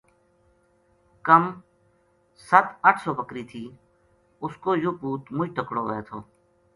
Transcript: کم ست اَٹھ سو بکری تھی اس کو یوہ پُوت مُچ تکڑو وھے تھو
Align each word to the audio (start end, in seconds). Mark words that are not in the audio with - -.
کم 1.27 1.43
ست 2.47 2.67
اَٹھ 2.87 3.01
سو 3.03 3.11
بکری 3.19 3.43
تھی 3.51 3.63
اس 4.43 4.53
کو 4.63 4.69
یوہ 4.83 4.93
پُوت 4.99 5.23
مُچ 5.35 5.49
تکڑو 5.57 5.83
وھے 5.89 5.99
تھو 6.07 6.17